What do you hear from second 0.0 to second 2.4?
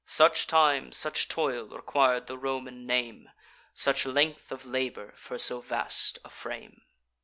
Such time, such toil, requir'd the